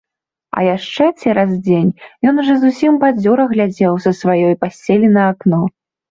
[0.59, 1.91] А яшчэ цераз дзень
[2.31, 5.61] ён ужо зусім бадзёра глядзеў са сваёй пасцелі на акно.